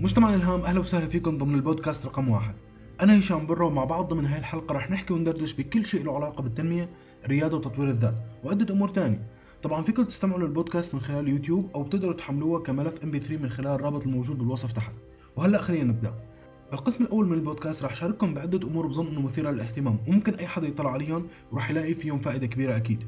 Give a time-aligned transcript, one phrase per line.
[0.00, 2.54] مجتمع الهام أهلا وسهلا فيكم ضمن البودكاست رقم واحد.
[3.00, 6.42] أنا هشام برا ومع بعض ضمن هاي الحلقة رح نحكي وندردش بكل شيء له علاقة
[6.42, 6.88] بالتنمية
[7.24, 9.22] الرياده وتطوير الذات وعده أمور تانية.
[9.62, 14.02] طبعا فيكم تستمعوا للبودكاست من خلال يوتيوب أو بتقدروا تحملوها كملف MP3 من خلال الرابط
[14.02, 14.92] الموجود بالوصف تحت.
[15.36, 16.14] وهلأ خلينا نبدأ.
[16.72, 20.68] القسم الأول من البودكاست رح شارككم بعدة أمور بظن إنه مثيرة للاهتمام وممكن أي حدا
[20.68, 23.04] يطلع عليهم وراح يلاقي فيهم فائدة كبيرة أكيد.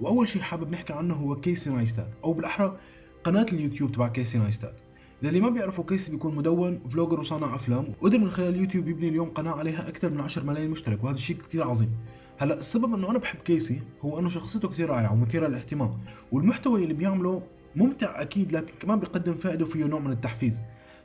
[0.00, 2.76] وأول شيء حابب نحكي عنه هو كيسي نايستات أو بالأحرى
[3.24, 4.80] قناة اليوتيوب تبع كيسي نايستات
[5.22, 7.84] للي ما بيعرفوا كيسي بيكون مدون vlogger وصانع أفلام.
[8.00, 11.36] وقدر من خلال اليوتيوب يبني اليوم قناة عليها أكثر من 10 ملايين مشترك وهذا الشيء
[11.36, 11.90] كثير عظيم.
[12.38, 15.90] هلا السبب إنه أنا بحب كيسي هو إنه شخصيته كثير رائعة ومثيرة للاهتمام
[16.32, 17.42] والمحتوى اللي بيعمله
[17.76, 20.62] ممتع أكيد لكن كمان بيقدم فائدة وفيه نوع من التحفيز.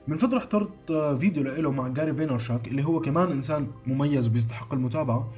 [0.07, 4.73] من فتره حضرت آه، فيديو له مع جاري فينرشاك اللي هو كمان إنسان مميز وبيستحق
[4.73, 5.29] المتابعة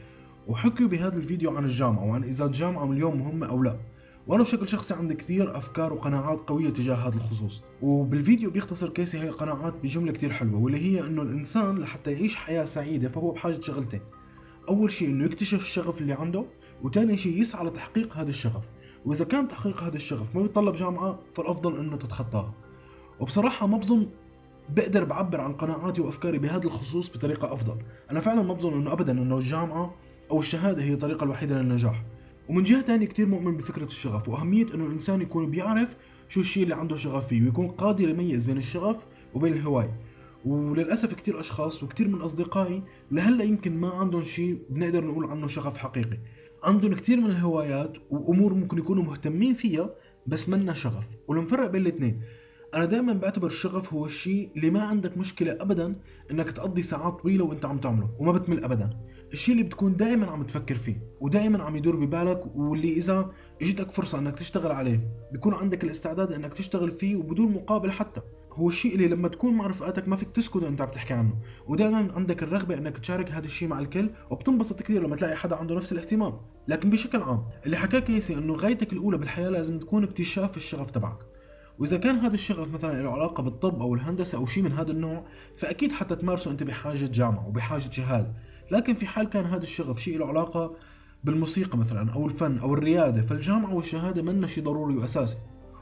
[0.47, 3.77] وحكوا بهذا الفيديو عن الجامعة وعن إذا الجامعة اليوم مهمة أو لا.
[4.27, 7.63] وأنا بشكل شخصي عندي كثير افكار وقناعات قوية تجاه هذا الخصوص.
[7.81, 12.65] وبالفيديو بيختصر كيسي هاي القناعات بجملة كثير حلوة واللي هي إنه الإنسان لحتى يعيش حياة
[12.65, 14.01] سعيدة فهو بحاجة شغلتين.
[14.69, 16.45] أول شيء إنه يكتشف الشغف اللي عنده
[16.83, 18.63] وثاني شيء يسعى لتحقيق هذا الشغف.
[19.05, 22.53] وإذا كان تحقيق هذا الشغف ما بيتطلب جامعة فالأفضل إنه تتخطاها
[23.19, 24.07] وبصراحة ما بظن
[24.69, 27.77] بقدر بعبر عن قناعاتي وأفكاري بهذا الخصوص بطريقة أفضل.
[28.11, 29.95] أنا فعلا ما بظن إنه ابدا إنه الجامعة
[30.31, 32.03] أو الشهادة هي الطريقة الوحيدة للنجاح.
[32.49, 35.97] ومن جهة ثانية كثير مؤمن بفكرة الشغف وأهمية إنه الإنسان يكون بيعرف
[36.29, 39.99] شو الشيء اللي عنده شغف فيه ويكون قادر يميز بين الشغف وبين الهواية.
[40.45, 45.77] وللأسف كثير أشخاص وكثير من أصدقائي لهلأ يمكن ما عندهم شيء بنقدر نقول عنه شغف
[45.77, 46.17] حقيقي.
[46.63, 49.89] عندهم كثير من الهوايات وأمور ممكن يكونوا مهتمين فيها
[50.27, 52.21] بس منا شغف ولنفرق بين الاثنين
[52.73, 55.95] أنا دائما بعتبر الشغف هو الشيء اللي ما عندك مشكلة ابدا
[56.31, 58.89] إنك تقضي ساعات طويلة وأنت عم تعمله وما بتمل ابدا.
[59.33, 64.19] الشيء اللي بتكون دائما عم تفكر فيه ودائما عم يدور ببالك واللي إذا إجتك فرصة
[64.19, 68.21] إنك تشتغل عليه بيكون عندك الاستعداد إنك تشتغل فيه وبدون مقابل حتى.
[68.53, 71.35] هو الشيء اللي لما تكون مع رفقاتك ما فيك تسكت وأنت عم تحكي عنه.
[71.67, 75.75] ودائما عندك الرغبة إنك تشارك هذا الشيء مع الكل وبتنبسط كثير لما تلاقي حدا عنده
[75.75, 76.37] نفس الاهتمام.
[76.67, 81.17] لكن بشكل عام اللي حكاه كيسي إنه غايتك الأولى بالحياة لازم تكون اكتشاف الشغف تبعك.
[81.79, 85.23] وإذا كان هذا الشغف مثلا له علاقة بالطب أو الهندسة أو شيء من هذا النوع
[85.57, 88.33] فأكيد حتى تمارسه أنت بحاجة جامعة وبحاجة شهاده
[88.71, 90.75] لكن في حال كان هذا الشغف شيء له علاقة
[91.23, 95.37] بالموسيقى مثلا أو الفن أو الريادة فالجامعة والشهادة منا شيء ضروري وأساسي.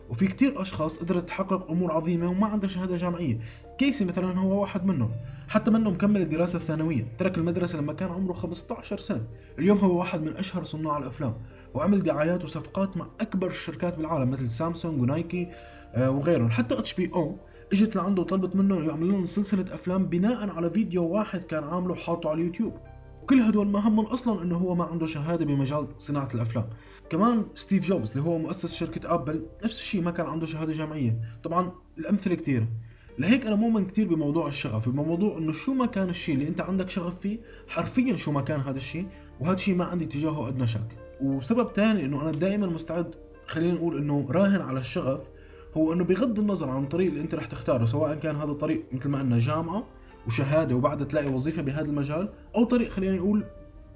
[0.10, 3.40] وفي كتير أشخاص قدرت تحقق أمور عظيمة وما عندها شهادة جامعية.
[3.78, 5.12] كيسي مثلا هو واحد منهم.
[5.48, 7.08] حتى منه مكمل الدراسة الثانوية.
[7.18, 9.28] ترك المدرسة لما كان عمره 15 سنة.
[9.60, 11.34] اليوم هو واحد من أشهر صناع الأفلام.
[11.74, 15.48] وعمل دعايات وصفقات مع أكبر الشركات بالعالم مثل سامسونج ونايكي
[15.96, 16.50] آه، وغيرهم.
[16.50, 17.38] حتى HBO
[17.74, 22.30] اجت لعنده وطلبت منه يعمل لهم سلسلة افلام بناء على فيديو واحد كان عامله حاطه
[22.30, 22.74] على اليوتيوب.
[23.24, 26.66] وكل هدول ما همهم أصلا إنه هو ما عنده شهادة بمجال صناعة الأفلام.
[27.10, 31.20] كمان ستيف جوبز اللي هو مؤسس شركة ابل نفس الشيء ما كان عنده شهادة جامعية.
[31.44, 32.68] طبعا الأمثلة كثيره
[33.20, 36.90] لهيك أنا مؤمن كثير بموضوع الشغف بموضوع إنه شو ما كان الشيء اللي أنت عندك
[36.90, 39.08] شغف فيه حرفيا شو ما كان هذا الشيء
[39.40, 40.98] وهذا الشيء ما عندي تجاهه أدنى شك.
[41.22, 43.16] وسبب ثاني إنه أنا دائما مستعد
[43.48, 45.20] خلينا نقول إنه راهن على الشغف
[45.78, 49.10] هو إنه بغض النظر عن الطريق اللي أنت رح تختاره سواء كان هذا الطريق مثل
[49.10, 49.84] ما قلنا جامعة
[50.28, 53.44] وشهادة وبعدها تلاقي وظيفة بهذا المجال أو طريق خلينا نقول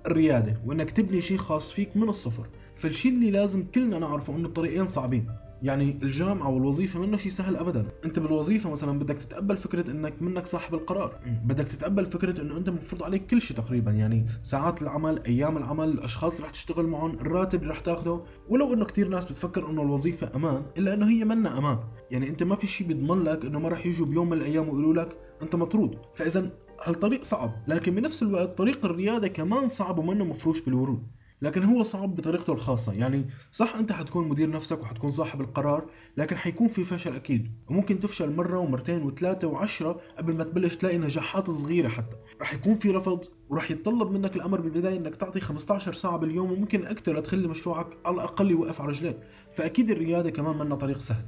[0.06, 2.48] الريادة وإنك تبني شيء خاص فيك من الصفر.
[2.76, 5.28] فالشيء اللي لازم كلنا نعرفه إنه الطريقين صعبين.
[5.62, 10.46] يعني الجامعة والوظيفة منه شيء سهل ابدا، أنت بالوظيفة مثلا بدك تتقبل فكرة إنك منك
[10.46, 15.24] صاحب القرار، بدك تتقبل فكرة إنه أنت مفروض عليك كل شيء تقريبا يعني ساعات العمل،
[15.26, 19.26] أيام العمل، الأشخاص اللي رح تشتغل معهم، الراتب اللي رح تاخده، ولو إنه كثير ناس
[19.26, 21.80] بتفكر إنه الوظيفة أمان، إلا إنه هي منا أمان،
[22.12, 24.94] يعني أنت ما في شيء بيضمن لك إنه ما رح يجوا بيوم من الأيام ويقولوا
[24.94, 26.52] لك أنت مطرود، فاذا
[26.84, 31.08] هالطريق صعب، لكن بنفس الوقت طريق الريادة كمان صعب ومنه مفروش بالورود.
[31.42, 32.94] لكن هو صعب بطريقته الخاصة.
[32.94, 35.86] يعني صح أنت حتكون مدير نفسك وحتكون صاحب القرار
[36.18, 37.52] لكن حيكون في فشل أكيد.
[37.70, 42.16] وممكن تفشل مرة ومرتين وثلاثة وعشرة قبل ما تبلش تلاقي نجاحات صغيرة حتى.
[42.42, 46.86] رح يكون في رفض ورح يتطلب منك الأمر بالبداية إنك تعطي 15 ساعة باليوم وممكن
[46.86, 49.14] أكثر لتخلي مشروعك على الأقل يوقف على رجلين
[49.54, 51.26] فأكيد الريادة كمان منا طريق سهل.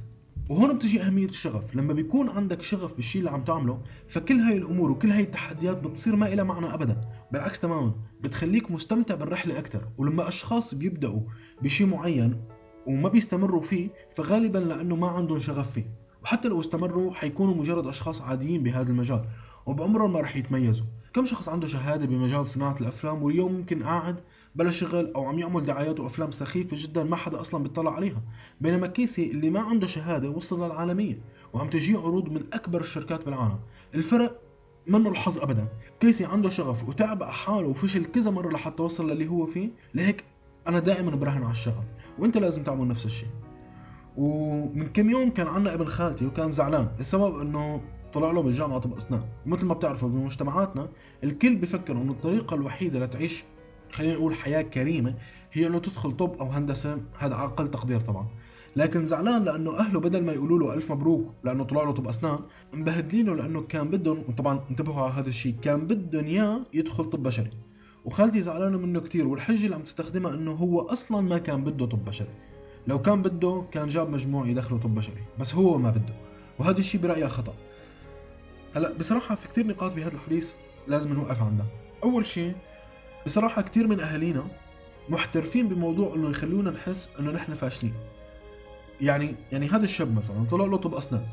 [0.50, 1.76] وهون بتجي أهمية الشغف.
[1.76, 6.16] لما بيكون عندك شغف بالشيء اللي عم تعمله فكل هاي الأمور وكل هاي التحديات بتصير
[6.16, 7.00] ما إلها معنى أبدا.
[7.32, 11.20] بالعكس تماما بتخليك مستمتع بالرحلة أكثر ولما أشخاص بيبدأوا
[11.62, 12.40] بشيء معين
[12.86, 15.84] وما بيستمروا فيه فغالبا لأنه ما عندهم شغف فيه.
[16.22, 19.24] وحتى لو استمروا حيكونوا مجرد أشخاص عاديين بهذا المجال
[19.66, 20.86] وبعمرهم ما رح يتميزوا.
[21.14, 24.20] كم شخص عنده شهادة بمجال صناعة الأفلام واليوم ممكن قاعد
[24.54, 28.22] بلا شغل أو عم يعمل دعايات وأفلام سخيفة جدا ما حدا أصلا بيطلع عليها.
[28.60, 31.18] بينما كيسي اللي ما عنده شهادة وصل للعالمية
[31.52, 33.58] وعم تجيه عروض من أكبر الشركات بالعالم.
[33.94, 34.40] الفرق
[34.86, 35.68] منه الحظ ابدا.
[36.00, 39.70] كيسي عنده شغف وتعب حاله وفشل كذا مرة لحتى وصل للي هو فيه.
[39.94, 40.24] لهيك
[40.68, 41.84] أنا دائما براهن على الشغف.
[42.18, 43.28] وأنت لازم تعمل نفس الشيء.
[44.16, 46.88] ومن كم يوم كان عنا ابن خالتي وكان زعلان.
[47.00, 47.80] السبب إنه
[48.12, 50.88] طلع له بالجامعة طب اسنان ومثل ما بتعرفوا بمجتمعاتنا
[51.24, 53.44] الكل بفكر إنه الطريقة الوحيدة لتعيش
[53.92, 55.14] خلينا نقول حياة كريمة
[55.52, 58.26] هي إنه تدخل طب أو هندسة هذا أقل تقدير طبعا.
[58.76, 62.38] لكن زعلان لأنه أهله بدل ما يقولوا له ألف مبروك لأنه طلع له طب أسنان
[62.72, 67.50] مبهدلينه لأنه كان بدهم وطبعا انتبهوا على هذا الشيء كان بدهم إياه يدخل طب بشري.
[68.04, 72.04] وخالتي زعلانة منه كثير والحجة اللي عم تستخدمها إنه هو أصلا ما كان بده طب
[72.04, 72.34] بشري.
[72.86, 76.14] لو كان بده كان جاب مجموع يدخله طب بشري بس هو ما بده.
[76.58, 77.54] وهذا الشيء برأيي خطأ.
[78.76, 80.54] هلأ بصراحة في كثير نقاط بهذا الحديث
[80.88, 81.66] لازم نوقف عندها.
[82.04, 82.54] أول شيء
[83.26, 84.46] بصراحة كثير من أهالينا
[85.08, 87.94] محترفين بموضوع إنه يخلونا نحس إنه نحن فاشلين.
[89.00, 91.26] يعني يعني هذا الشاب مثلا طلع له طب أسنان.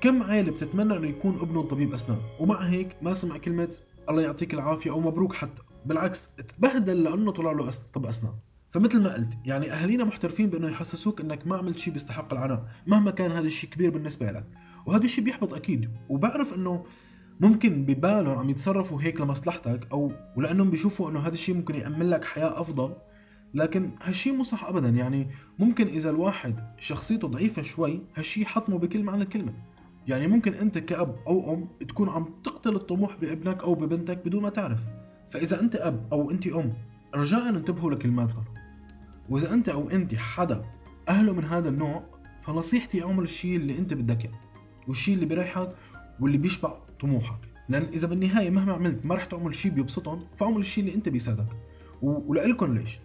[0.00, 3.68] كم عائلة بتتمنى إنه يكون ابنه طبيب أسنان؟ ومع هيك ما سمع كلمة
[4.10, 5.62] الله يعطيك العافية أو مبروك حتى.
[5.86, 8.32] بالعكس تبهدل لأنه طلع له طب أسنان.
[8.70, 13.10] فمثل ما قلت يعني أهالينا محترفين بإنه يحسسوك إنك ما عملت شيء بيستحق العناء مهما
[13.10, 14.44] كان هذا الشيء كبير بالنسبة لك.
[14.86, 15.90] وهذا الشيء بيحبط أكيد.
[16.08, 16.84] وبعرف إنه
[17.40, 22.24] ممكن ببالهم عم يتصرفوا هيك لمصلحتك أو ولانهم بيشوفوا إنه هذا الشيء ممكن يأمن لك
[22.24, 22.94] حياة أفضل
[23.54, 24.88] لكن هالشيء مو صح ابدا.
[24.88, 25.28] يعني
[25.58, 29.52] ممكن إذا الواحد شخصيته ضعيفة شوي هالشيء حطمه بكل معنى الكلمة.
[30.08, 34.50] يعني ممكن أنت كأب أو أم تكون عم تقتل الطموح بابنك أو ببنتك بدون ما
[34.50, 34.80] تعرف.
[35.30, 36.72] فإذا أنت أب أو أنت أم
[37.14, 38.44] رجاء انتبهوا لكلماتكم.
[39.28, 40.64] وإذا أنت أو أنت حدا
[41.08, 42.02] أهله من هذا النوع
[42.42, 44.40] فنصيحتي اعمل الشيء اللي أنت بدك إياه.
[44.88, 45.74] والشيء اللي بيريحك
[46.20, 47.38] واللي بيشبع طموحك.
[47.68, 51.46] لأن إذا بالنهاية مهما عملت ما رح تعمل شيء بيبسطهم فاعمل الشيء اللي أنت بيساعدك.
[52.02, 52.98] ولكم ليش؟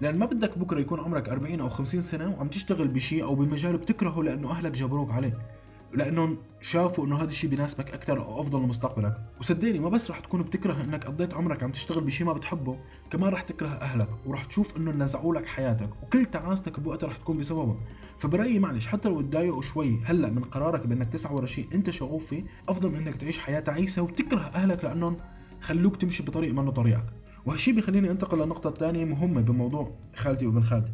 [0.00, 3.76] لأن ما بدك بكرة يكون عمرك 40 أو 50 سنة وعم تشتغل بشيء أو بمجال
[3.76, 5.38] بتكرهه لأنه أهلك جبروك عليه.
[5.94, 9.20] لأنهم شافوا إنه هذا الشيء بيناسبك أكثر أو أفضل لمستقبلك.
[9.40, 12.78] وصدقني ما بس رح تكون بتكره إنك قضيت عمرك عم تشتغل بشيء ما بتحبه
[13.10, 17.38] كمان رح تكره أهلك ورح تشوف إنه نزعوا لك حياتك وكل تعاستك بوقتها رح تكون
[17.38, 17.76] بسببه.
[18.18, 22.26] فبرأيي معلش حتى لو تضايقوا شوي هلأ من قرارك بإنك تسعى ورا شيء أنت شغوف
[22.26, 25.16] فيه أفضل من إنك تعيش حياة تعيسة وتكره أهلك لأنهم
[25.60, 27.04] خلوك تمشي بطريق منه طريقك.
[27.46, 30.92] وهالشي بيخليني أنتقل للنقطة الثانية مهمة بموضوع خالتي وابن خالتي.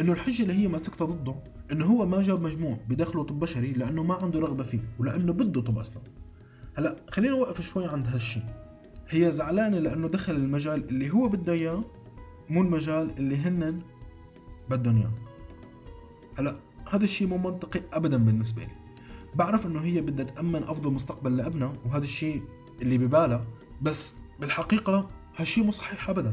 [0.00, 1.34] إنه الحجة اللي هي ماسكتها ضده
[1.72, 5.60] إنه هو ما جاب مجموع بدخله طب بشري لأنه ما عنده رغبة فيه ولأنه بده
[5.60, 6.02] طب أصلا.
[6.76, 8.40] هلأ خلينا نوقف شوي عند هالشي.
[9.08, 11.80] هي زعلانة لأنه دخل المجال اللي هو بده إياه
[12.50, 13.82] مو المجال اللي هن
[14.70, 15.12] بدهم إياه.
[16.38, 16.56] هلأ
[16.90, 18.72] هذا الشيء مو منطقي ابدا بالنسبة لي.
[19.34, 22.42] بعرف إنه هي بدها تأمن أفضل مستقبل لأبنها وهذا الشيء
[22.82, 23.46] اللي ببالها
[23.82, 26.32] بس بالحقيقة هالشيء مو صحيح ابدا.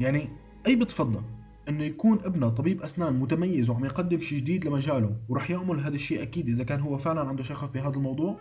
[0.00, 0.28] يعني
[0.66, 1.22] أي بتفضل؟
[1.68, 6.22] إنه يكون ابنه طبيب أسنان متميز وعم يقدم شيء جديد لمجاله وراح يعمل هذا الشيء
[6.22, 8.36] أكيد إذا كان هو فعلا عنده شغف بهذا الموضوع؟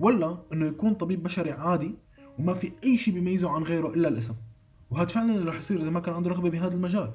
[0.00, 1.94] ولا إنه يكون طبيب بشري عادي
[2.38, 4.34] وما في أي شيء بيميزه عن غيره إلا الاسم؟
[4.90, 7.12] وهذا فعلا اللي راح يصير إذا ما كان عنده رغبة بهذا المجال.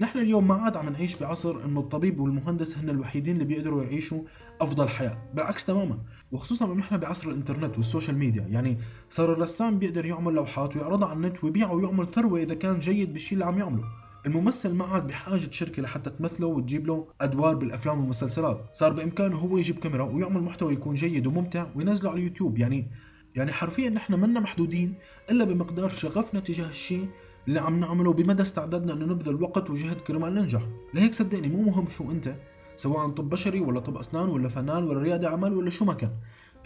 [0.00, 4.22] نحن اليوم ما عاد عم نعيش بعصر إنه الطبيب والمهندس هن الوحيدين اللي بيقدروا يعيشوا
[4.60, 5.98] أفضل حياة بالعكس تماما.
[6.32, 8.78] وخصوصا نحن بعصر الإنترنت وال social media يعني
[9.10, 13.32] صار الرسام بيقدر يعمل لوحات ويعرضها على النت ويبيعها ويعمل ثروة إذا كان جيد بالشيء
[13.32, 14.01] اللي عم يعمله.
[14.26, 18.68] الممثل ما عاد بحاجة شركة لحتى تمثله وتجيب له أدوار بالأفلام والمسلسلات.
[18.72, 22.90] صار بإمكانه هو يجيب كاميرا ويعمل محتوى يكون جيد وممتع وينزله على اليوتيوب يعني
[23.34, 24.94] يعني حرفيا نحن منا محدودين
[25.30, 27.08] إلا بمقدار شغفنا تجاه الشيء
[27.48, 30.62] اللي عم نعمله بمدى استعدادنا إنه نبذل وقت وجهد كرمال ننجح.
[30.94, 32.34] لهيك صدقني مو مهم شو أنت
[32.76, 36.10] سواء طب بشري ولا طب أسنان ولا فنان ولا ريادة أعمال ولا شو ما كان.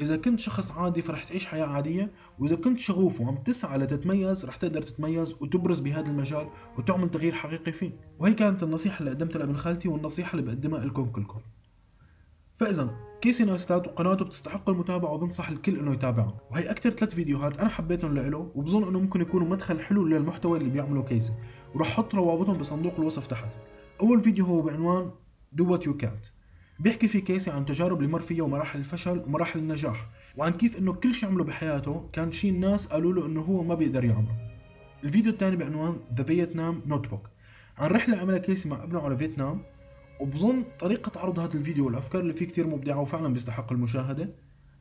[0.01, 4.57] إذا كنت شخص عادي فرح تعيش حياة عادية وإذا كنت شغوف وعم تسعى لتتميز رح
[4.57, 6.49] تقدر تتميز وتبرز بهذا المجال
[6.79, 7.91] وتعمل تغيير حقيقي فيه.
[8.19, 11.41] وهي كانت النصيحة اللي قدمتها لابن خالتي والنصيحة اللي بقدمها لكم كلكم.
[12.57, 16.41] فإذا كيسي نايستات وقناته بتستحق المتابعة وبنصح الكل إنه يتابعها.
[16.51, 20.71] وهي أكثر ثلاث فيديوهات أنا حبيتهم لإله وبظن إنه ممكن يكونوا مدخل حلو للمحتوى اللي
[20.71, 21.33] بيعمله كيسي.
[21.75, 23.49] وراح أحط روابطهم بصندوق الوصف تحت.
[24.01, 25.11] أول فيديو هو بعنوان
[25.61, 26.36] Do What You Can't.
[26.79, 30.93] بيحكي في كيسي عن تجارب اللي مر فيها ومراحل الفشل ومراحل النجاح وعن كيف إنه
[30.93, 34.37] كل شيء عمله بحياته كان شيء الناس قالوا له إنه هو ما بيقدر يعمله.
[35.05, 37.31] الفيديو الثاني بعنوان The Vietnam Notebook
[37.79, 39.63] عن رحلة عملها كيسي مع ابنه على فيتنام
[40.21, 44.35] وبظن طريقة عرض هذا الفيديو والأفكار اللي فيه كثير مبدعة وفعلا بيستحق المشاهدة.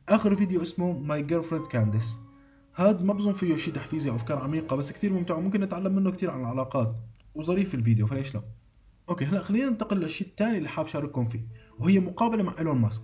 [0.08, 2.16] آخر فيديو اسمه My Girl Candice
[2.74, 6.10] هذا ما بظن فيه شيء تحفيزي أو أفكار عميقة بس كثير ممتع وممكن نتعلم منه
[6.10, 6.96] كثير عن العلاقات.
[7.34, 8.42] وظريف الفيديو فليش لا؟
[9.08, 11.40] Okay هلأ خلينا ننتقل للشيء الثاني اللي حاب شارككم فيه.
[11.78, 13.02] وهي مقابلة مع إيلون ماسك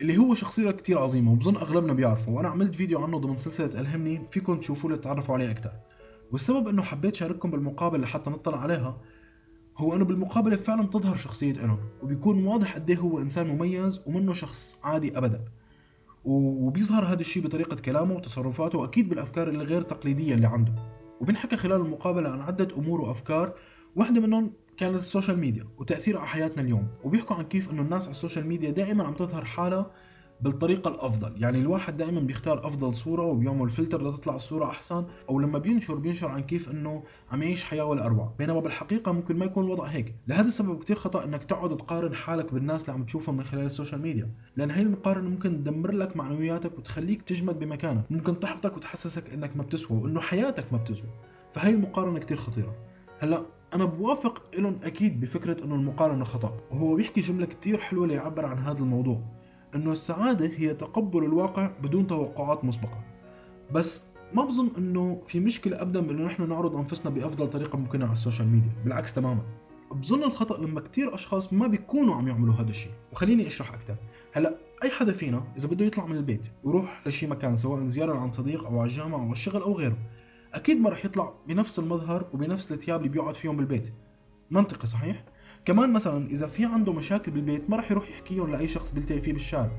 [0.00, 2.32] اللي هو شخصية كتير عظيمة وبظن أغلبنا بيعرفه.
[2.32, 5.72] وأنا عملت فيديو عنه ضمن سلسلة ألهمني فيكم تشوفوه لتتعرفوا عليه أكثر
[6.32, 9.00] والسبب إنه حبيت شارككم بالمقابلة لحتى نطلع عليها
[9.76, 14.32] هو إنه بالمقابلة فعلا بتظهر شخصية إيلون وبيكون واضح قد إيه هو إنسان مميز ومنه
[14.32, 15.44] شخص عادي ابدا.
[16.24, 20.72] وبيظهر هذا الشيء بطريقة كلامه وتصرفاته وأكيد بالأفكار اللي غير تقليدية اللي عنده.
[21.20, 23.52] وبنحكى خلال المقابلة عن عدة أمور وأفكار
[23.96, 26.88] واحدة منهم كانت ال social media وتأثيرها على حياتنا اليوم.
[27.04, 29.90] وبيحكوا عن كيف إنه الناس على ال social media دائما عم تظهر حالها
[30.40, 31.42] بالطريقة الأفضل.
[31.42, 36.28] يعني الواحد دائما بيختار أفضل صورة وبيعمل فلتر لتطلع الصورة أحسن أو لما بينشر بينشر
[36.28, 37.02] عن كيف أنه
[37.32, 38.34] عم يعيش حياة ولا أروع.
[38.38, 40.14] بينما بالحقيقة ممكن ما يكون الوضع هيك.
[40.28, 43.71] لهذا السبب كتير خطأ أنك تقعد تقارن حالك بالناس اللي عم تشوفهم من خلال ال
[43.71, 44.30] social media.
[44.56, 48.04] لأن هاي المقارنة ممكن تدمر لك معنوياتك وتخليك تجمد بمكانك.
[48.10, 51.10] ممكن تحبطك وتحسسك أنك ما بتسوى وأنه حياتك ما بتسوى.
[51.52, 52.76] فهي المقارنة كتير خطيرة.
[53.18, 53.42] هلأ
[53.74, 58.58] أنا بوافق إيلون أكيد بفكرة إنه المقارنه خطأ وهو بيحكي جملة كتير حلوة ليعبر عن
[58.58, 59.20] هذا الموضوع
[59.74, 63.04] إنه السعادة هي تقبل الواقع بدون توقعات مسبقة.
[63.72, 64.02] بس
[64.34, 68.17] ما بظن إنه في مشكلة ابدا بإنه نحن نعرض أنفسنا بأفضل طريقة ممكنة على ال
[68.17, 69.42] social media بالعكس تماما.
[69.92, 72.92] بظن الخطأ لما كتير أشخاص ما بيكونوا عم يعملوا هذا الشيء.
[73.12, 73.96] وخليني أشرح أكثر
[74.32, 78.34] هلأ أي حدا فينا إذا بده يطلع من البيت ويروح لشي مكان سواء زيارة عند
[78.34, 79.96] صديق أو على الجامعة أو الشغل أو غيره
[80.56, 83.92] أكيد ما رح يطلع بنفس المظهر وبنفس الثياب اللي بيقعد فيهم بالبيت.
[84.50, 85.24] منطقي صحيح؟
[85.64, 89.32] كمان مثلا إذا في عنده مشاكل بالبيت ما رح يروح يحكيهم لأي شخص بيلتقي فيه
[89.32, 89.70] بالشارع.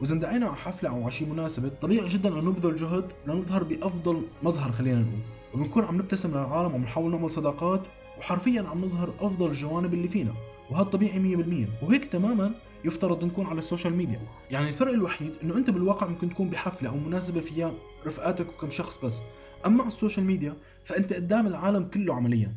[0.00, 4.22] وإذا اندعينا على حفلة أو على شيء مناسبه طبيعي جدا أن نبذل جهد لنظهر بأفضل
[4.42, 5.20] مظهر خلينا نقول.
[5.54, 7.82] وبنكون عم نبتسم للعالم وعم نحاول نعمل صداقات
[8.18, 10.32] وحرفيا عم نظهر أفضل الجوانب اللي فينا.
[10.70, 14.20] وهذا طبيعي 100% وهيك تماما يفترض نكون على ال social media.
[14.50, 17.72] يعني الفرق الوحيد إنه أنت بالواقع ممكن تكون بحفلة أو مناسبة فيها
[18.06, 19.20] رفقاتك وكم شخص بس.
[19.66, 22.54] أما على ال social media فأنت قدام العالم كله عمليا.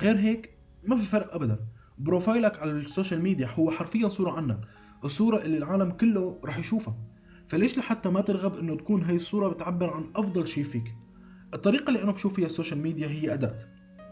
[0.00, 1.58] غير هيك ما في فرق ابدا.
[1.98, 4.60] profile ك على ال social media هو حرفيا صورة عنك.
[5.04, 6.96] الصورة اللي العالم كله رح يشوفها.
[7.48, 10.94] فليش لحتى ما ترغب إنه تكون هي الصورة بتعبر عن أفضل شيء فيك؟
[11.54, 13.58] الطريقة اللي أنا بشوف فيها ال social media هي أداة.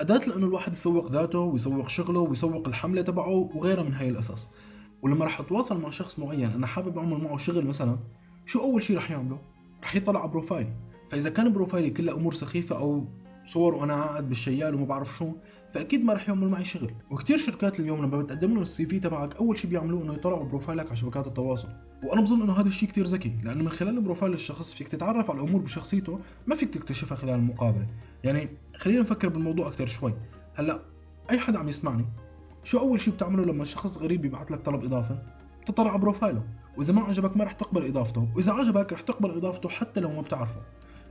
[0.01, 4.49] أداة لأنه الواحد يسوق ذاته ويسوق شغله ويسوق الحملة تبعه وغيرها من هاي الأساس.
[5.03, 7.99] ولما رح أتواصل مع شخص معين أنا حابب أعمل معه شغل مثلا
[8.47, 9.39] شو أول شيء رح يعمله؟
[9.83, 10.69] رح يطلع على profile.
[11.15, 13.05] فاذا كان profile ي كله أمور سخيفة أو
[13.45, 15.33] صور وأنا قاعد بالشيال وما بعرف شو
[15.73, 16.91] فأكيد ما رح يعملوا معي شغل.
[17.11, 20.82] وكثير شركات اليوم لما بتقدم لهم ال CV تبعك أول شيء بيعملوه إنه يطلعوا profile
[20.82, 21.69] ك على شبكات التواصل.
[22.05, 25.41] وأنا بظن إنه هذا الشيء كثير ذكي لأنه من خلال profile الشخص فيك تتعرف على
[25.41, 27.87] الأمور بشخصيته ما فيك تكتشفها خلال المقابلة.
[28.25, 30.15] يعني خلينا نفكر بالموضوع أكثر شوي.
[30.55, 30.81] هلأ
[31.31, 32.05] أي حدا عم يسمعني
[32.63, 35.23] شو أول شيء بتعمله لما شخص غريب يبعث لك طلب إضافة؟
[35.67, 36.43] تطلع على profile ه.
[36.77, 40.21] وإذا ما عجبك ما رح تقبل إضافته وإذا عجبك رح تقبل إضافته حتى لو ما
[40.21, 40.61] بتعرفه.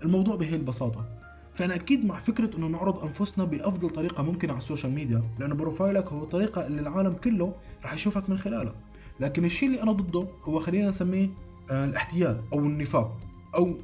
[0.04, 1.06] الموضوع بهي البساطة.
[1.54, 5.56] فأنا أكيد مع فكرة إنه نعرض أنفسنا بأفضل طريقة ممكنة على ال social media لأنه
[5.56, 7.54] profile ك هو الطريقة اللي العالم كله
[7.86, 8.74] رح يشوفك من خلالها.
[9.20, 11.30] لكن الشيء اللي أنا ضده هو خلينا نسميه
[11.72, 13.18] آه الاحتيال أو النفاق
[13.56, 13.78] أو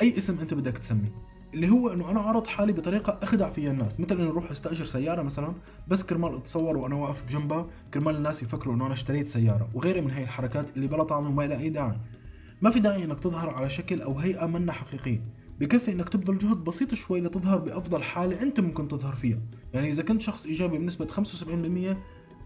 [0.00, 1.12] أي اسم أنت بدك تسميه.
[1.54, 4.00] اللي هو إنه أنا عرض حالي بطريقة أخدع فيها الناس.
[4.00, 5.52] مثل انه أروح أستأجر سيارة مثلا
[5.88, 10.10] بس كرمال أتصور وأنا واقف بجنبها كرمال الناس يفكروا إنه أنا اشتريت سيارة وغيرها من
[10.10, 11.98] هي الحركات اللي بلا طعم وما لها أي داعي.
[12.62, 15.20] ما في داعي إنك تظهر على شكل أو هيئة منا حقيقية.
[15.60, 19.40] بكفي إنك تبذل جهد بسيط شوي لتظهر بأفضل حالة أنت ممكن تظهر فيها.
[19.74, 21.96] يعني إذا كنت شخص إيجابي بنسبة 75%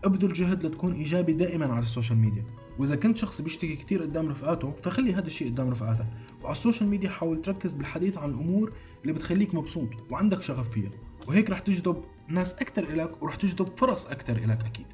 [0.04, 2.44] ابذل جهد لتكون إيجابي دائما على ال social media.
[2.78, 6.06] وإذا كنت شخص بيشتكي كثير قدام رفقاته فخلي هذا الشيء قدام رفقاتك
[6.42, 10.90] وعلى ال social media حاول تركز بالحديث عن الأمور اللي بتخليك مبسوط وعندك شغف فيها.
[11.28, 14.86] وهيك رح تجذب ناس أكثر إلك ورح تجذب فرص أكثر إلك أكيد.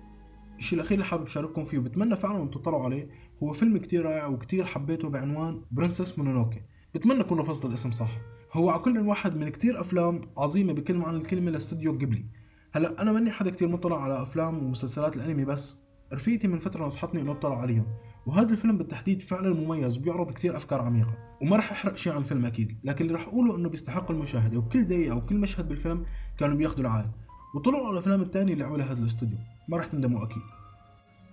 [0.59, 3.09] الشيء الأخير اللي حابب أشارككم فيه وبتمنى فعلا أنتم تطلعوا عليه
[3.43, 6.63] هو فيلم كتير رائع وكتير حبيته بعنوان Princess Mononoke.
[6.95, 8.11] بتمنى أكون لفظت الاسم صح.
[8.53, 12.25] هو على كل واحد من كتير أفلام عظيمة بكل معنى الكلمة لاستوديو قبلي
[12.73, 17.21] هلأ أنا ماني حدا كتير مطلع على أفلام ومسلسلات الأنمي بس رفيقتي من فترة نصحتني
[17.21, 17.87] إنه اطلع عليهم.
[18.27, 22.45] وهذا الفيلم بالتحديد فعلا مميز وبيعرض كثير أفكار عميقة وما رح أحرق شيء عن الفيلم
[22.45, 26.05] أكيد لكن اللي رح أقوله إنه بيستحق المشاهدة وكل دقيقة وكل مشهد بالفيلم
[26.39, 27.07] كانوا بياخذوا العال
[27.55, 30.43] وطلعوا على الافلام الثانية اللي عملها هذا الاستوديو ما رح تندموا أكيد.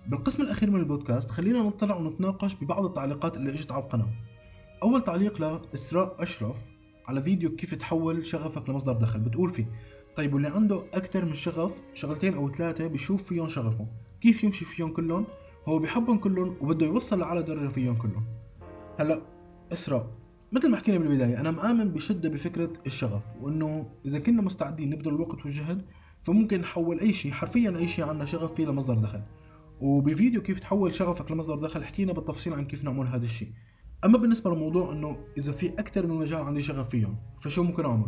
[0.06, 4.08] بالقسم الأخير من البودكاست خلينا نطلع ونتناقش ببعض التعليقات اللي إجت على القناة.
[4.82, 6.56] أول تعليق لإسراء أشرف
[7.06, 9.20] على فيديو كيف تحول شغفك لمصدر دخل.
[9.20, 9.66] بتقول فيه
[10.16, 13.86] طيب واللي عنده أكثر من شغف شغلتين أو ثلاثة بيشوف فيهم شغفه.
[14.20, 15.26] كيف يمشي فيهم كلهم؟
[15.68, 18.24] هو بيحبهم كلهم وبده يوصل لأعلى درجة فيهم كلهم.
[18.98, 19.22] هلا
[19.72, 20.10] إسراء
[20.52, 25.44] مثل ما حكينا بالبداية أنا مآمن بشدة بفكرة الشغف وإنه إذا كنا مستعدين نبذل الوقت
[25.44, 25.84] والجهد
[26.22, 29.22] فممكن نحول أي شيء حرفيا أي شيء عنا شغف فيه لمصدر دخل.
[29.80, 33.48] وبفيديو كيف تحول شغفك لمصدر دخل حكينا بالتفصيل عن كيف نعمل هذا الشيء.
[34.04, 38.06] أما بالنسبة للموضوع إنه إذا في أكثر من مجال عندي شغف فيهم فشو ممكن أعمل؟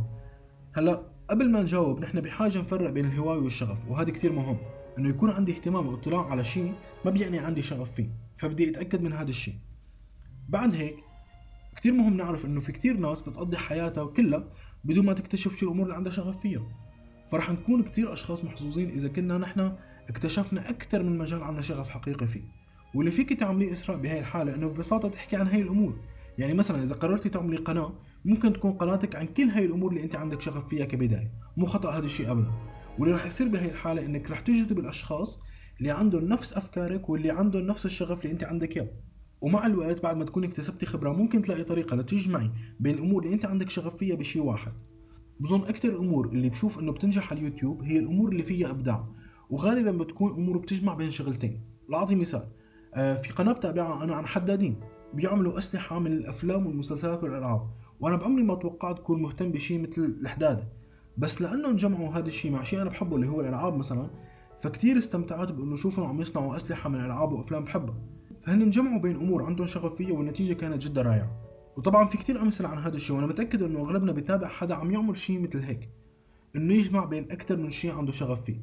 [0.76, 4.58] هلأ قبل ما نجاوب نحن بحاجة نفرق بين الهوايه والشغف وهذا كثير مهم.
[4.98, 9.12] إنه يكون عندي اهتمام واطلاع على شيء ما بيعني عندي شغف فيه فبدي أتأكد من
[9.12, 9.54] هذا الشيء
[10.48, 10.96] بعد هيك
[11.76, 14.44] كثير مهم نعرف إنه في كثير ناس بتقضي حياتها كلها
[14.84, 16.62] بدون ما تكتشف شو الأمور اللي عندها شغف فيها.
[17.30, 19.76] فرح نكون كثير أشخاص محظوظين إذا كنا نحن
[20.08, 22.57] اكتشفنا أكثر من مجال عندنا شغف حقيقي فيه.
[22.98, 25.96] واللي فيك تعمليه إسراء بهي الحالة؟ إنه ببساطة تحكي عن هاي الأمور.
[26.38, 27.92] يعني مثلا إذا قررتي تعملي قناة
[28.24, 31.32] ممكن تكون قناتك عن كل هاي الأمور اللي أنت عندك شغف فيها كبداية.
[31.56, 32.50] مو خطأ هذا الشيء ابدا.
[32.98, 35.40] واللي راح يصير بهي الحالة إنك راح تجذب الأشخاص
[35.78, 38.88] اللي عندهم نفس أفكارك واللي عندهم نفس الشغف اللي أنت عندك إياه.
[39.40, 42.50] ومع الوقت بعد ما تكون اكتسبتي خبرة ممكن تلاقي طريقة لتجمعي
[42.80, 44.72] بين الأمور اللي أنت عندك شغف فيها بشيء واحد.
[45.40, 49.08] بظن أكثر الأمور اللي بشوف إنه بتنجح على اليوتيوب هي الأمور اللي فيها إبداع.
[49.50, 51.60] وغالبا بتكون أمور بتجمع بين شغلتين.
[51.88, 52.57] لأعطي مثال.
[52.94, 54.80] في قناة بتابعها أنا عن حدادين
[55.14, 60.68] بيعملوا أسلحة من الأفلام والمسلسلات والألعاب وأنا بعمري ما توقعت أكون مهتم بشيء مثل الحدادة
[61.18, 64.10] بس لأنهم جمعوا هذا الشيء مع شيء أنا بحبه اللي هو الألعاب مثلا
[64.60, 67.94] فكتير استمتعت بأنه اشوفهم عم يصنعوا أسلحة من ألعاب وأفلام بحبها.
[68.42, 71.30] فهن انجمعوا بين أمور عندهم شغف فيها والنتيجة كانت جدا رائعة.
[71.76, 75.16] وطبعا في كتير أمثلة عن هذا الشيء وأنا متأكد أنه أغلبنا بيتابع حدا عم يعمل
[75.16, 75.88] شيء مثل هيك
[76.56, 78.60] إنه يجمع بين أكثر من شيء عنده شغف فيه.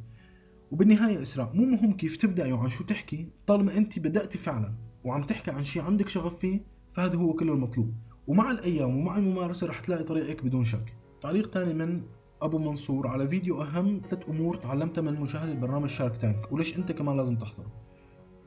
[0.72, 5.52] وبالنهاية إسراء مو مهم كيف تبداي وعن شو تحكي طالما أنت بداتي فعلا وعم تحكي
[5.52, 6.62] عن شيء عندك شغف فيه
[6.94, 7.94] فهذا هو كل المطلوب.
[8.28, 10.94] ومع الأيام ومع الممارسة رح تلاقي طريقك بدون شك.
[11.22, 12.02] تعليق ثاني من
[12.42, 16.92] أبو منصور على فيديو أهم ثلاث أمور تعلمتها من مشاهدة برنامج شارك تانك وليش أنت
[16.92, 17.72] كمان لازم تحضره.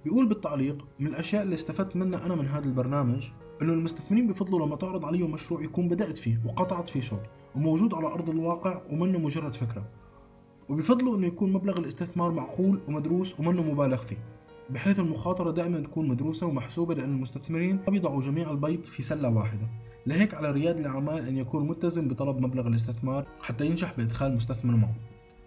[0.04, 3.28] بيقول بالتعليق من الأشياء اللي استفدت منها أنا من هذا البرنامج
[3.62, 7.20] إنه المستثمرين بفضلوا لما تعرض عليهم مشروع يكون بدأت فيه وقطعت فيه شوط
[7.54, 9.88] وموجود على أرض الواقع ومنه مجرد فكرة.
[10.68, 14.16] وبفضلوا إنه يكون مبلغ الاستثمار معقول ومدروس ومنه مبالغ فيه
[14.70, 19.66] بحيث المخاطرة دائما تكون مدروسة ومحسوبة لأن المستثمرين ما بيضعوا جميع البيض في سلة واحدة
[20.06, 24.94] لهيك على رياد الأعمال أن يكون ملتزم بطلب مبلغ الاستثمار حتى ينجح بإدخال مستثمر معه.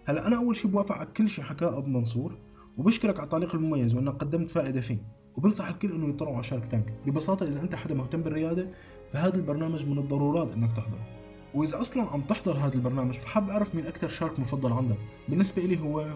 [0.04, 2.32] هلا أنا أول شيء بوافق على كل شيء حكاه أبو منصور
[2.78, 4.98] وبشكرك على التعليق المميز وأنك قدمت فائدة فيه
[5.36, 6.92] وبنصح الكل إنه يطلعوا على شارك تانك.
[7.06, 8.68] ببساطة إذا أنت حدا مهتم بالريادة
[9.12, 11.21] فهذا البرنامج من الضرورات أنك تحضره.
[11.54, 14.98] وإذا أصلا عم تحضر هذا البرنامج فحاب أعرف مين أكثر Shark مفضل عندك.
[15.28, 16.06] بالنسبة إلي هو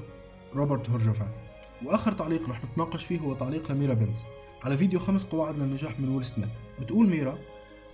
[0.55, 1.29] روبرت هيرجافيك.
[1.85, 4.25] وآخر تعليق رح نتناقش فيه هو تعليق لميرا بنز.
[4.65, 6.49] على فيديو خمس قواعد للنجاح من ويل سميث.
[6.81, 7.39] بتقول ميرا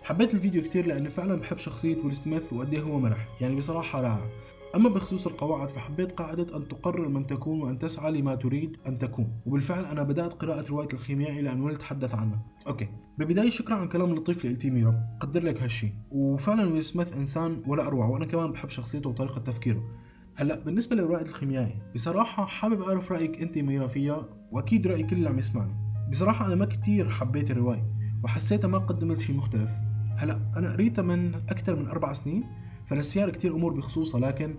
[0.02, 3.28] حبيت الفيديو كتير لأني فعلا بحب شخصية ويل سميث وقد هو مرح.
[3.40, 4.20] يعني بصراحة رائع
[4.76, 9.32] أما بخصوص القواعد فحبيت قاعدة أن تقرر من تكون وأن تسعى لما تريد أن تكون.
[9.46, 12.42] وبالفعل أنا بدأت قراءة رواية الخيميائي لأن ويل تحدث عنها.
[12.66, 12.88] okay.
[13.18, 15.92] ببداية شكرا على اللي قلتيه ميرا قدر لك هالشي.
[16.10, 19.82] وفعلا ويل سميث إنسان ولا أروع وأنا كمان بحب شخصيته وطريقة تفكيره.
[20.36, 25.28] هلأ بالنسبة للرائد الخيميائي بصراحة حابب أعرف رأيك أنت ميرا فيها وأكيد رأي كل اللي
[25.28, 25.74] عم يسمعني.
[26.10, 27.84] بصراحة أنا ما كتير حبيت الرواية
[28.24, 29.70] وحسيتها ما قدمت شيء مختلف.
[30.16, 32.44] هلأ أنا قريتها من أكثر من أربع سنين
[32.92, 34.54] فنسيان كتير أمور بخصوصها لكن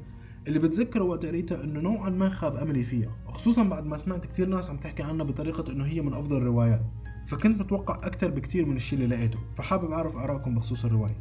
[0.48, 4.48] اللي بتذكره وقت قريتها إنه نوعا ما خاب أملي فيها وخصوصا بعد ما سمعت كتير
[4.48, 6.82] ناس عم تحكي عنها بطريقة إنه هي من أفضل الروايات
[7.28, 11.16] فكنت متوقع أكثر بكتير من الشيء اللي لقيته فحابب أعرف آرائكم بخصوص الرواية.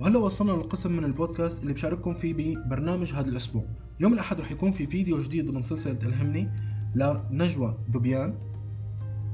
[0.00, 3.64] وهلأ وصلنا للقسم من البودكاست اللي بشارككم فيه ببرنامج هذا الأسبوع.
[4.00, 6.50] يوم الأحد رح يكون في فيديو جديد من سلسلة الهمني
[6.94, 8.34] لنجوى ذبيان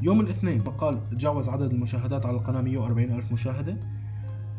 [0.02, 3.76] يوم الاثنين مقال تجاوز عدد المشاهدات على القناة 140 ألف مشاهدة.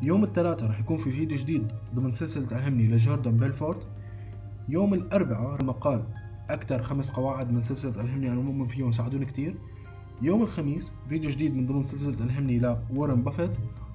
[0.01, 3.77] يوم الثلاثاء رح يكون في فيديو جديد ضمن سلسلة أهمني لجوردن بيلفورد.
[4.69, 6.03] يوم الأربعاء مقال
[6.49, 9.55] أكثر خمس قواعد من سلسلة الهمني أنا مؤمن فيهم ساعدوني كثير
[10.21, 13.51] يوم الخميس فيديو جديد من ضمن سلسلة الهمني لوارن بافيت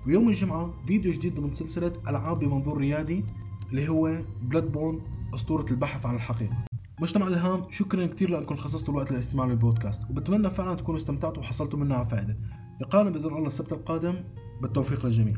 [0.07, 3.25] ويوم الجمعة فيديو جديد من سلسلة ألعاب بمنظور ريادي
[3.71, 5.01] اللي هو Bloodborne
[5.35, 6.57] أسطورة البحث عن الحقيقة.
[7.01, 11.97] مجتمع الهام شكرا كثير لأنكم خصصتوا الوقت للاستماع للبودكاست وبتمنى فعلا تكونوا استمتعتوا وحصلتوا منها
[11.97, 12.37] على فائدة.
[12.81, 14.15] لقانا بإذن الله السبت القادم
[14.63, 15.37] بالتوفيق للجميع.